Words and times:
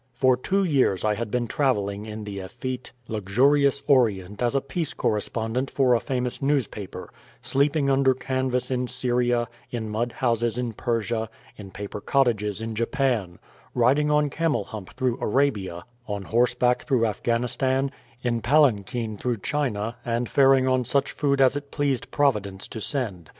For 0.15 0.35
two 0.35 0.63
years 0.63 1.05
I 1.05 1.13
had 1.13 1.29
been 1.29 1.45
travelling 1.45 2.07
in 2.07 2.23
the 2.23 2.39
effete, 2.39 2.91
luxurious 3.07 3.83
Orient 3.85 4.41
as 4.41 4.55
a 4.55 4.59
peace 4.61 4.93
correspondent 4.95 5.69
for 5.69 5.93
a 5.93 5.99
famous 5.99 6.41
newspaper; 6.41 7.11
sleeping 7.43 7.87
under 7.87 8.15
canvas 8.15 8.71
in 8.71 8.87
Syria, 8.87 9.47
in 9.69 9.89
mud 9.91 10.13
houses 10.13 10.57
in 10.57 10.73
Persia, 10.73 11.29
in 11.55 11.69
paper 11.69 12.01
cottages 12.01 12.61
in 12.61 12.73
Japan; 12.73 13.37
riding 13.75 14.09
on 14.09 14.31
camel 14.31 14.63
hump 14.63 14.89
through 14.95 15.19
Arabia, 15.21 15.83
on 16.07 16.23
horseback 16.23 16.85
through 16.87 17.05
Afghanistan, 17.05 17.91
in 18.23 18.41
palankeen 18.41 19.17
through 19.19 19.37
China, 19.37 19.97
and 20.03 20.27
faring 20.27 20.67
on 20.67 20.83
such 20.83 21.11
food 21.11 21.39
as 21.39 21.55
it 21.55 21.69
pleased 21.69 22.09
Providence 22.09 22.67
to 22.69 22.81
send. 22.81 23.29